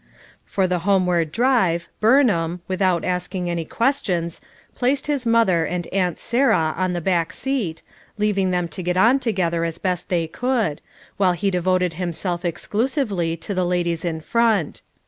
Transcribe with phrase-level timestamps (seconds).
[0.47, 4.41] For the homeward drive, Burnham, without asking any questions,
[4.73, 7.83] placed his mother and "Aunt Sarah" on the hack scat,
[8.17, 10.81] leaving them to get on together as best they could,
[11.17, 14.81] while ho devoted himself exclusively to the ladies in front.